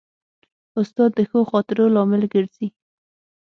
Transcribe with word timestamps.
استاد 0.79 1.09
د 1.17 1.19
ښو 1.29 1.39
خاطرو 1.51 1.85
لامل 1.95 2.23
ګرځي. 2.33 2.67